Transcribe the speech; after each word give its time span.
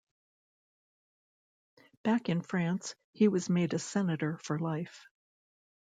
Back 2.01 2.27
in 2.29 2.41
France, 2.41 2.95
he 3.11 3.27
was 3.27 3.51
made 3.51 3.75
a 3.75 3.77
senator 3.77 4.39
for 4.39 4.57
life. 4.57 5.05